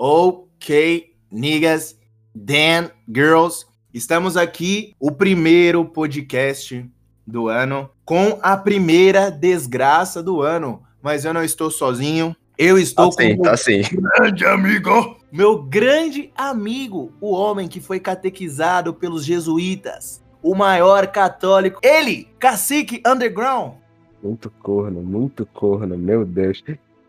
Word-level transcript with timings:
Ok, 0.00 1.12
niggas, 1.28 1.98
Dan, 2.32 2.88
girls, 3.12 3.66
estamos 3.92 4.36
aqui, 4.36 4.94
o 5.00 5.10
primeiro 5.10 5.84
podcast 5.84 6.88
do 7.26 7.48
ano, 7.48 7.90
com 8.04 8.38
a 8.40 8.56
primeira 8.56 9.28
desgraça 9.28 10.22
do 10.22 10.40
ano. 10.40 10.84
Mas 11.02 11.24
eu 11.24 11.34
não 11.34 11.42
estou 11.42 11.68
sozinho, 11.68 12.36
eu 12.56 12.78
estou 12.78 13.10
tá 13.10 13.24
sim, 13.24 13.36
com 13.36 13.42
tá 13.42 13.56
sim. 13.56 13.82
grande 13.90 14.46
amigo, 14.46 15.16
meu 15.32 15.60
grande 15.60 16.30
amigo, 16.36 17.12
o 17.20 17.32
homem 17.32 17.66
que 17.66 17.80
foi 17.80 17.98
catequizado 17.98 18.94
pelos 18.94 19.24
jesuítas, 19.24 20.22
o 20.40 20.54
maior 20.54 21.08
católico, 21.08 21.80
ele, 21.82 22.28
cacique 22.38 23.02
underground. 23.04 23.72
Muito 24.22 24.48
corno, 24.62 25.02
muito 25.02 25.44
corno, 25.44 25.98
meu 25.98 26.24
Deus. 26.24 26.62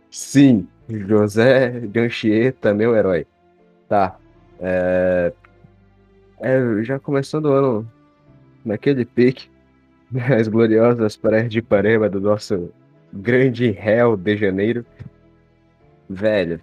Sim, 0.10 0.68
José 0.90 1.70
de 1.82 2.00
Anchieta, 2.00 2.74
meu 2.74 2.96
herói. 2.96 3.26
Tá. 3.88 4.18
É... 4.60 5.32
é, 6.42 6.84
já 6.84 7.00
começando 7.00 7.46
o 7.46 7.54
ano 7.54 7.92
naquele 8.66 9.06
pique, 9.06 9.50
as 10.38 10.48
gloriosas 10.48 11.16
praias 11.16 11.50
de 11.52 11.60
Ipanema 11.60 12.10
do 12.10 12.20
nosso 12.20 12.72
grande 13.14 13.72
réu 13.72 14.18
de 14.18 14.36
janeiro. 14.38 14.86
Velho, 16.10 16.60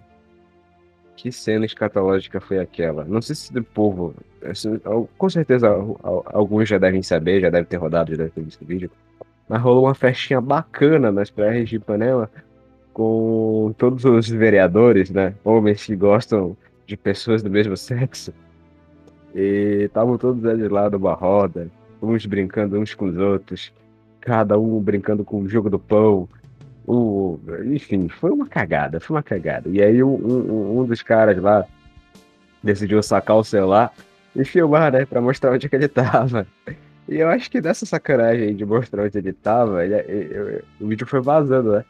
que 1.15 1.31
cena 1.31 1.65
escatológica 1.65 2.39
foi 2.39 2.59
aquela? 2.59 3.03
Não 3.05 3.21
sei 3.21 3.35
se 3.35 3.57
o 3.57 3.63
povo. 3.63 4.13
assim, 4.43 4.79
Com 5.17 5.29
certeza 5.29 5.69
al- 5.69 5.99
al- 6.03 6.25
alguns 6.27 6.67
já 6.69 6.77
devem 6.77 7.01
saber, 7.01 7.41
já 7.41 7.49
devem 7.49 7.65
ter 7.65 7.77
rodado, 7.77 8.11
já 8.11 8.17
devem 8.17 8.31
ter 8.31 8.41
visto 8.43 8.61
o 8.61 8.65
vídeo. 8.65 8.91
Mas 9.47 9.61
rolou 9.61 9.85
uma 9.85 9.95
festinha 9.95 10.41
bacana 10.41 11.11
nas 11.11 11.29
praias 11.31 11.69
de 11.69 11.77
Ipanema 11.77 12.29
com 13.01 13.75
todos 13.77 14.03
os 14.05 14.27
vereadores, 14.27 15.11
né? 15.11 15.35
Homens 15.43 15.85
que 15.85 15.95
gostam 15.95 16.57
de 16.87 16.97
pessoas 16.97 17.43
do 17.43 17.49
mesmo 17.49 17.77
sexo. 17.77 18.33
E 19.35 19.83
estavam 19.85 20.17
todos 20.17 20.43
eles 20.45 20.67
lá 20.71 20.89
numa 20.89 21.13
roda, 21.13 21.69
uns 22.01 22.25
brincando 22.25 22.79
uns 22.79 22.95
com 22.95 23.05
os 23.05 23.15
outros, 23.15 23.71
cada 24.19 24.57
um 24.57 24.79
brincando 24.81 25.23
com 25.23 25.41
o 25.43 25.47
jogo 25.47 25.69
do 25.69 25.77
pão. 25.77 26.27
O, 26.87 27.39
enfim, 27.65 28.07
foi 28.09 28.31
uma 28.31 28.47
cagada, 28.47 28.99
foi 28.99 29.15
uma 29.15 29.21
cagada. 29.21 29.69
E 29.69 29.79
aí 29.79 30.01
um, 30.01 30.15
um, 30.15 30.79
um 30.79 30.85
dos 30.85 31.03
caras 31.03 31.37
lá 31.39 31.65
decidiu 32.63 33.03
sacar 33.03 33.35
o 33.37 33.43
celular 33.43 33.93
e 34.35 34.43
filmar, 34.43 34.91
né, 34.91 35.05
pra 35.05 35.21
mostrar 35.21 35.51
onde 35.51 35.67
é 35.67 35.69
que 35.69 35.75
ele 35.75 35.87
tava. 35.87 36.47
E 37.07 37.17
eu 37.17 37.29
acho 37.29 37.51
que 37.51 37.61
dessa 37.61 37.85
sacanagem 37.85 38.55
de 38.55 38.65
mostrar 38.65 39.03
onde 39.03 39.15
ele 39.19 39.33
tava, 39.33 39.85
ele- 39.85 39.93
ele- 40.07 40.33
ele- 40.33 40.63
o 40.81 40.87
vídeo 40.87 41.05
foi 41.05 41.21
vazando, 41.21 41.73
né? 41.73 41.85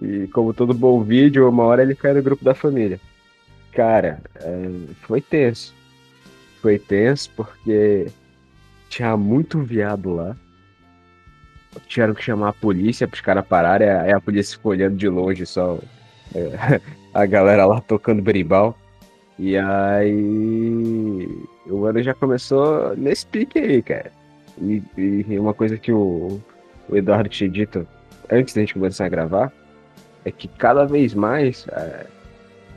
E 0.00 0.26
como 0.28 0.54
todo 0.54 0.72
bom 0.72 1.02
vídeo, 1.02 1.48
uma 1.48 1.64
hora 1.64 1.82
ele 1.82 1.94
cai 1.94 2.12
no 2.14 2.22
grupo 2.22 2.44
da 2.44 2.54
família. 2.54 3.00
Cara, 3.72 4.20
é, 4.36 4.70
foi 5.02 5.20
tenso. 5.20 5.74
Foi 6.60 6.78
tenso 6.78 7.30
porque 7.36 8.06
tinha 8.88 9.16
muito 9.16 9.60
viado 9.60 10.14
lá. 10.14 10.36
Tiveram 11.86 12.14
que 12.14 12.22
chamar 12.22 12.50
a 12.50 12.52
polícia 12.52 13.08
pros 13.08 13.20
caras 13.20 13.46
pararem. 13.46 13.88
Aí 13.88 14.12
a 14.12 14.20
polícia 14.20 14.56
ficou 14.56 14.72
olhando 14.72 14.96
de 14.96 15.08
longe 15.08 15.46
só 15.46 15.78
é, 16.34 16.80
a 17.12 17.26
galera 17.26 17.64
lá 17.66 17.80
tocando 17.80 18.22
berimbau. 18.22 18.78
E 19.38 19.56
aí 19.56 21.28
o 21.66 21.84
ano 21.86 22.02
já 22.02 22.14
começou 22.14 22.94
nesse 22.96 23.26
pique 23.26 23.58
aí, 23.58 23.82
cara. 23.82 24.12
E, 24.60 24.82
e 24.98 25.38
uma 25.38 25.54
coisa 25.54 25.78
que 25.78 25.90
o, 25.90 26.40
o 26.88 26.96
Eduardo 26.96 27.28
tinha 27.28 27.48
dito 27.48 27.86
antes 28.30 28.54
da 28.54 28.60
gente 28.60 28.74
começar 28.74 29.06
a 29.06 29.08
gravar 29.08 29.52
é 30.24 30.30
que 30.30 30.48
cada 30.48 30.84
vez 30.84 31.14
mais 31.14 31.66
é, 31.68 32.06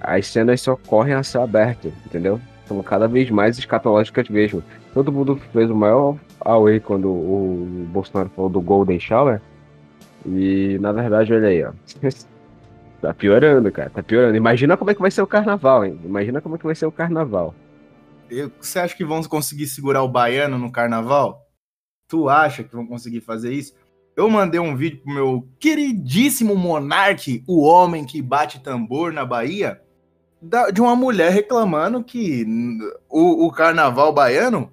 as 0.02 0.28
cenas 0.28 0.62
só 0.62 0.76
correm 0.76 1.14
a 1.14 1.24
céu 1.24 1.44
aberto, 1.44 1.92
entendeu? 2.06 2.40
São 2.66 2.82
cada 2.82 3.08
vez 3.08 3.30
mais 3.30 3.58
escatológicas 3.58 4.28
mesmo. 4.30 4.64
Todo 4.94 5.12
mundo 5.12 5.40
fez 5.54 5.70
o 5.70 5.76
maior 5.76 6.18
away 6.42 6.80
quando 6.80 7.10
o 7.10 7.88
Bolsonaro 7.92 8.30
falou 8.36 8.50
do 8.50 8.62
Golden 8.62 9.00
Shower. 9.00 9.42
E 10.26 10.78
na 10.80 10.92
verdade, 10.92 11.34
olha 11.34 11.48
aí, 11.48 11.64
ó. 11.64 11.72
Tá 13.02 13.14
piorando, 13.14 13.72
cara. 13.72 13.90
Tá 13.90 14.02
piorando. 14.02 14.36
Imagina 14.36 14.76
como 14.76 14.90
é 14.90 14.96
que 14.96 15.02
vai 15.02 15.12
ser 15.12 15.22
o 15.22 15.28
carnaval, 15.28 15.86
hein? 15.86 16.00
Imagina 16.04 16.42
como 16.42 16.56
é 16.56 16.58
que 16.58 16.66
vai 16.66 16.74
ser 16.74 16.88
o 16.88 16.92
carnaval. 16.92 17.54
Você 18.60 18.80
acha 18.80 18.96
que 18.96 19.06
vão 19.06 19.22
conseguir 19.24 19.68
segurar 19.68 20.02
o 20.02 20.10
baiano 20.10 20.58
no 20.58 20.72
carnaval? 20.72 21.46
Tu 22.08 22.28
acha 22.28 22.64
que 22.64 22.76
vão 22.76 22.88
conseguir 22.88 23.22
fazer 23.22 23.54
isso? 23.54 23.74
Eu 24.16 24.30
mandei 24.30 24.60
um 24.60 24.76
vídeo 24.76 25.02
pro 25.04 25.14
meu 25.14 25.48
queridíssimo 25.60 26.56
monarque, 26.56 27.44
o 27.48 27.62
homem 27.64 28.06
que 28.06 28.22
bate 28.22 28.60
tambor 28.62 29.12
na 29.12 29.26
Bahia, 29.26 29.82
da- 30.42 30.70
de 30.72 30.82
uma 30.82 30.96
mulher 30.96 31.32
reclamando 31.32 32.04
que 32.04 32.46
o, 33.10 33.46
o 33.46 33.52
carnaval 33.52 34.14
baiano 34.14 34.72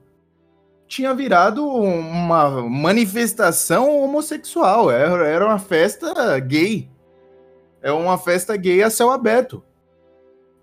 tinha 0.87 1.13
virado 1.15 1.67
uma 1.67 2.63
manifestação 2.69 3.91
homossexual. 4.03 4.91
Era, 4.91 5.27
era 5.27 5.47
uma 5.47 5.59
festa 5.59 6.39
gay. 6.39 6.89
É 7.81 7.91
uma 7.91 8.19
festa 8.19 8.57
gay 8.57 8.83
a 8.83 8.91
céu 8.91 9.11
aberto. 9.11 9.63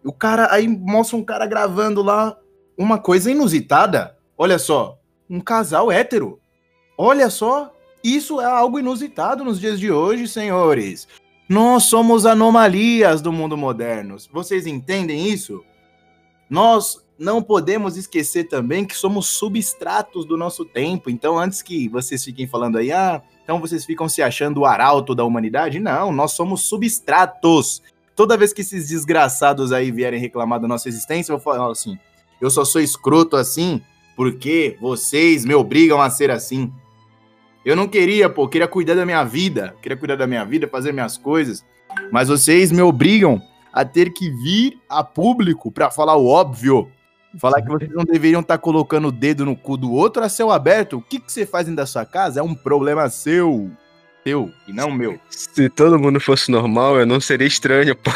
O 0.06 0.14
cara 0.14 0.48
aí 0.54 0.68
mostra 0.68 1.18
um 1.18 1.24
cara 1.24 1.46
gravando 1.46 2.02
lá 2.02 2.38
uma 2.78 2.98
coisa 2.98 3.30
inusitada. 3.32 4.16
Olha 4.38 4.58
só, 4.58 4.98
um 5.30 5.42
casal 5.42 5.92
hétero. 5.92 6.40
Olha 6.98 7.30
só, 7.30 7.74
isso 8.04 8.40
é 8.40 8.46
algo 8.46 8.80
inusitado 8.80 9.44
nos 9.44 9.60
dias 9.60 9.80
de 9.80 9.92
hoje, 9.92 10.28
senhores. 10.28 11.08
Nós 11.48 11.84
somos 11.84 12.26
anomalias 12.26 13.22
do 13.22 13.32
mundo 13.32 13.58
moderno. 13.58 14.18
Vocês 14.32 14.68
entendem 14.68 15.28
isso? 15.28 15.64
Nós 16.50 17.04
não 17.18 17.42
podemos 17.42 17.98
esquecer 17.98 18.46
também 18.46 18.86
que 18.86 18.96
somos 18.96 19.28
substratos 19.28 20.26
do 20.26 20.38
nosso 20.38 20.64
tempo. 20.64 21.10
Então, 21.10 21.38
antes 21.38 21.62
que 21.62 21.90
vocês 21.90 22.24
fiquem 22.24 22.48
falando 22.48 22.78
aí, 22.78 22.92
ah, 22.92 23.22
então 23.44 23.60
vocês 23.60 23.84
ficam 23.84 24.08
se 24.08 24.22
achando 24.22 24.62
o 24.62 24.66
arauto 24.66 25.14
da 25.14 25.26
humanidade? 25.26 25.80
Não, 25.80 26.12
nós 26.12 26.32
somos 26.32 26.62
substratos. 26.64 27.82
Toda 28.16 28.38
vez 28.38 28.54
que 28.54 28.62
esses 28.62 28.90
desgraçados 28.90 29.72
aí 29.72 29.92
vierem 29.92 30.20
reclamar 30.20 30.60
da 30.60 30.68
nossa 30.68 30.88
existência, 30.88 31.34
eu 31.34 31.40
falar 31.40 31.72
assim: 31.72 31.98
eu 32.40 32.50
só 32.50 32.64
sou 32.64 32.82
escroto 32.82 33.36
assim 33.36 33.82
porque 34.16 34.78
vocês 34.82 35.46
me 35.46 35.54
obrigam 35.56 36.02
a 36.02 36.10
ser 36.10 36.30
assim. 36.30 36.72
Eu 37.70 37.76
não 37.76 37.88
queria, 37.88 38.28
pô, 38.28 38.48
queria 38.48 38.68
cuidar 38.68 38.96
da 38.96 39.06
minha 39.06 39.24
vida, 39.24 39.76
queria 39.80 39.96
cuidar 39.96 40.16
da 40.16 40.26
minha 40.26 40.44
vida, 40.44 40.68
fazer 40.68 40.92
minhas 40.92 41.20
coisas, 41.20 41.64
mas 42.12 42.28
vocês 42.28 42.72
me 42.72 42.82
obrigam 42.82 43.40
a 43.72 43.86
ter 43.86 44.12
que 44.12 44.28
vir 44.28 44.80
a 44.90 45.04
público 45.04 45.72
pra 45.72 45.92
falar 45.92 46.16
o 46.16 46.26
óbvio. 46.26 46.92
Falar 47.38 47.62
que 47.62 47.70
vocês 47.70 47.92
não 47.92 48.04
deveriam 48.04 48.42
estar 48.42 48.58
colocando 48.58 49.10
o 49.10 49.12
dedo 49.12 49.46
no 49.46 49.56
cu 49.56 49.78
do 49.78 49.94
outro 49.94 50.24
a 50.24 50.30
céu 50.30 50.50
aberto. 50.50 50.98
O 50.98 51.02
que, 51.04 51.20
que 51.20 51.32
você 51.32 51.46
faz 51.46 51.68
dentro 51.68 51.78
da 51.78 51.86
sua 51.86 52.04
casa 52.08 52.40
é 52.40 52.44
um 52.44 52.56
problema 52.56 53.08
seu. 53.08 53.70
Seu, 54.24 54.52
e 54.68 54.74
não 54.74 54.90
meu. 54.90 55.20
Se 55.30 55.70
todo 55.70 56.00
mundo 56.00 56.20
fosse 56.20 56.50
normal, 56.50 56.98
eu 56.98 57.06
não 57.06 57.22
seria 57.22 57.48
estranho, 57.48 57.96
pô. 57.96 58.10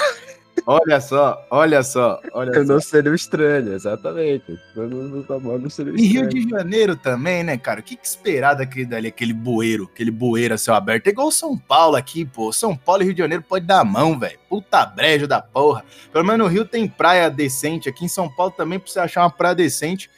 Olha 0.65 1.01
só, 1.01 1.45
olha 1.51 1.83
só, 1.83 2.21
olha 2.31 2.51
Eu 2.51 2.65
só. 2.65 2.73
não 2.73 2.79
seria 2.79 3.11
o 3.11 3.15
estranho, 3.15 3.73
exatamente. 3.73 4.45
Se 4.45 4.73
todo 4.73 4.95
mundo 4.95 5.25
normal, 5.27 5.53
eu 5.53 5.59
não 5.59 5.69
seria 5.69 5.91
o 5.91 5.97
Em 5.97 6.03
Rio 6.03 6.29
de 6.29 6.49
Janeiro 6.49 6.95
também, 6.95 7.43
né, 7.43 7.57
cara? 7.57 7.81
O 7.81 7.83
que, 7.83 7.97
que 7.97 8.07
esperar 8.07 8.53
daquele 8.53 8.85
dali, 8.85 9.07
aquele 9.09 9.33
bueiro, 9.33 9.89
aquele 9.93 10.11
bueiro 10.11 10.53
a 10.53 10.57
céu 10.57 10.73
aberto? 10.73 11.07
É 11.07 11.09
igual 11.09 11.31
São 11.31 11.57
Paulo 11.57 11.97
aqui, 11.97 12.23
pô. 12.23 12.53
São 12.53 12.77
Paulo 12.77 13.01
e 13.01 13.05
Rio 13.05 13.13
de 13.13 13.19
Janeiro 13.19 13.43
pode 13.47 13.65
dar 13.65 13.81
a 13.81 13.85
mão, 13.85 14.17
velho. 14.17 14.39
Puta 14.47 14.85
brejo 14.85 15.27
da 15.27 15.41
porra. 15.41 15.83
Pelo 16.11 16.25
menos 16.25 16.39
no 16.39 16.47
Rio 16.47 16.63
tem 16.63 16.87
praia 16.87 17.29
decente. 17.29 17.89
Aqui 17.89 18.05
em 18.05 18.09
São 18.09 18.29
Paulo 18.29 18.53
também, 18.55 18.79
pra 18.79 18.89
você 18.89 18.99
achar 18.99 19.21
uma 19.23 19.29
praia 19.31 19.55
decente, 19.55 20.09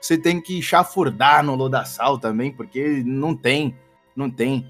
você 0.00 0.18
tem 0.18 0.40
que 0.40 0.60
chafurdar 0.60 1.44
no 1.44 1.54
lodaçal 1.54 2.18
também, 2.18 2.50
porque 2.50 3.04
não 3.06 3.36
tem, 3.36 3.76
não 4.16 4.28
tem. 4.28 4.66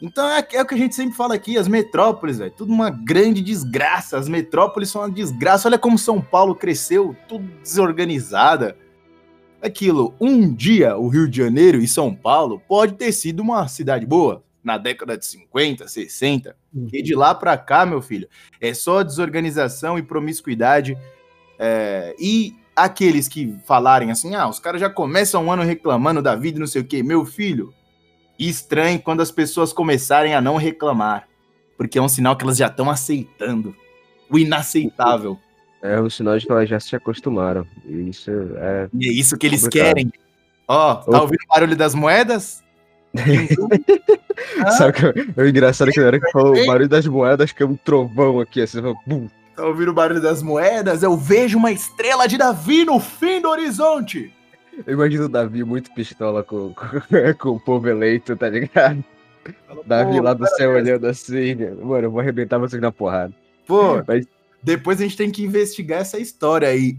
Então 0.00 0.28
é, 0.28 0.46
é 0.52 0.62
o 0.62 0.66
que 0.66 0.74
a 0.74 0.78
gente 0.78 0.94
sempre 0.94 1.16
fala 1.16 1.34
aqui, 1.34 1.56
as 1.56 1.68
metrópoles, 1.68 2.38
velho, 2.38 2.50
tudo 2.50 2.72
uma 2.72 2.90
grande 2.90 3.40
desgraça. 3.40 4.18
As 4.18 4.28
metrópoles 4.28 4.90
são 4.90 5.02
uma 5.02 5.10
desgraça. 5.10 5.68
Olha 5.68 5.78
como 5.78 5.98
São 5.98 6.20
Paulo 6.20 6.54
cresceu, 6.54 7.16
tudo 7.28 7.44
desorganizada 7.62 8.76
aquilo, 9.62 10.14
um 10.20 10.52
dia 10.52 10.96
o 10.96 11.08
Rio 11.08 11.28
de 11.28 11.36
Janeiro 11.36 11.78
e 11.78 11.88
São 11.88 12.14
Paulo 12.14 12.62
pode 12.68 12.94
ter 12.94 13.12
sido 13.12 13.40
uma 13.40 13.66
cidade 13.68 14.06
boa, 14.06 14.42
na 14.62 14.78
década 14.78 15.16
de 15.16 15.24
50, 15.24 15.86
60, 15.86 16.56
e 16.92 17.02
de 17.02 17.14
lá 17.14 17.34
pra 17.34 17.56
cá, 17.56 17.86
meu 17.86 18.02
filho, 18.02 18.28
é 18.60 18.74
só 18.74 19.02
desorganização 19.02 19.98
e 19.98 20.02
promiscuidade, 20.02 20.96
é, 21.58 22.14
e 22.18 22.54
aqueles 22.74 23.28
que 23.28 23.56
falarem 23.64 24.10
assim, 24.10 24.34
ah, 24.34 24.48
os 24.48 24.58
caras 24.58 24.80
já 24.80 24.90
começam 24.90 25.44
um 25.44 25.52
ano 25.52 25.62
reclamando 25.62 26.20
da 26.20 26.34
vida 26.34 26.58
e 26.58 26.60
não 26.60 26.66
sei 26.66 26.82
o 26.82 26.84
quê, 26.84 27.02
meu 27.02 27.24
filho, 27.24 27.72
estranho 28.38 29.00
quando 29.00 29.20
as 29.20 29.30
pessoas 29.30 29.72
começarem 29.72 30.34
a 30.34 30.40
não 30.40 30.56
reclamar, 30.56 31.28
porque 31.76 31.98
é 31.98 32.02
um 32.02 32.08
sinal 32.08 32.36
que 32.36 32.44
elas 32.44 32.56
já 32.56 32.66
estão 32.66 32.90
aceitando 32.90 33.74
o 34.30 34.38
inaceitável. 34.38 35.38
É 35.82 36.00
um 36.00 36.10
sinal 36.10 36.38
de 36.38 36.46
que 36.46 36.52
elas 36.52 36.68
já 36.68 36.80
se 36.80 36.96
acostumaram. 36.96 37.66
E 37.84 38.08
Isso 38.08 38.30
é. 38.56 38.88
E 38.92 39.08
é 39.08 39.12
isso 39.12 39.36
que 39.36 39.46
eles 39.46 39.62
Complicado. 39.62 39.94
querem. 39.94 40.12
Ó, 40.66 40.94
tá 40.96 41.02
Opa. 41.08 41.20
ouvindo 41.20 41.42
o 41.44 41.48
barulho 41.54 41.76
das 41.76 41.94
moedas? 41.94 42.62
Ah, 44.64 44.70
Sabe 44.76 44.92
que 44.92 45.40
o 45.40 45.46
engraçado 45.46 45.88
é 45.88 45.92
que 45.92 46.00
na 46.00 46.06
hora 46.06 46.20
que 46.20 46.30
falou 46.32 46.56
o 46.56 46.66
barulho 46.66 46.88
das 46.88 47.06
moedas, 47.06 47.52
que 47.52 47.62
é 47.62 47.66
um 47.66 47.76
trovão 47.76 48.40
aqui, 48.40 48.60
assim, 48.60 48.80
bum. 49.06 49.28
Tá 49.54 49.64
ouvindo 49.64 49.90
o 49.90 49.94
barulho 49.94 50.20
das 50.20 50.42
moedas? 50.42 51.02
Eu 51.02 51.16
vejo 51.16 51.56
uma 51.56 51.70
estrela 51.72 52.26
de 52.26 52.36
Davi 52.36 52.84
no 52.84 53.00
fim 53.00 53.40
do 53.40 53.48
horizonte. 53.48 54.32
Eu 54.84 54.94
imagino 54.94 55.24
o 55.24 55.28
Davi 55.28 55.64
muito 55.64 55.92
pistola 55.94 56.42
com, 56.42 56.74
com, 56.74 56.86
com 57.38 57.50
o 57.50 57.60
povo 57.60 57.88
eleito, 57.88 58.36
tá 58.36 58.48
ligado? 58.48 59.04
Fala, 59.66 59.82
Davi 59.84 60.20
lá 60.20 60.34
do 60.34 60.46
céu 60.48 60.72
olhando 60.72 61.06
assim, 61.06 61.54
mano, 61.54 62.06
eu 62.06 62.10
vou 62.10 62.20
arrebentar 62.20 62.58
vocês 62.58 62.82
na 62.82 62.90
porrada. 62.90 63.32
Pô, 63.66 64.02
Mas 64.06 64.26
depois 64.62 65.00
a 65.00 65.04
gente 65.04 65.16
tem 65.16 65.30
que 65.30 65.44
investigar 65.44 66.00
essa 66.00 66.18
história 66.18 66.68
aí. 66.68 66.96